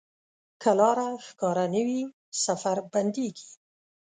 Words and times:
که 0.61 0.69
لاره 0.79 1.09
ښکاره 1.27 1.65
نه 1.73 1.81
وي، 1.87 2.01
سفر 2.43 2.77
بندېږي. 2.93 3.49